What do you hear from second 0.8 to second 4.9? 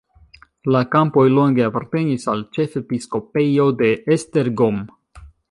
kampoj longe apartenis al ĉefepiskopejo de Esztergom.